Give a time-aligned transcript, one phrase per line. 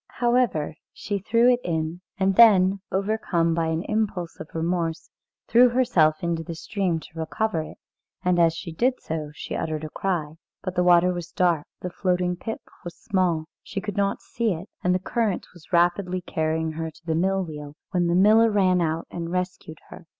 [0.17, 5.11] However, she threw it in, and then, overcome by an impulse of remorse,
[5.47, 7.77] threw herself into the stream to recover it,
[8.25, 10.37] and as she did so she uttered a cry.
[10.63, 14.69] But the water was dark, the floating pip was small, she could not see it,
[14.83, 18.81] and the current was rapidly carrying her to the mill wheel, when the miller ran
[18.81, 20.07] out and rescued her.